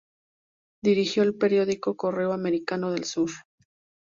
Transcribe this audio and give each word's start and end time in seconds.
Dirigió 0.83 1.21
el 1.21 1.37
periódico 1.37 1.95
"Correo 1.95 2.33
Americano 2.33 2.89
del 2.91 3.03
Sur". 3.03 3.29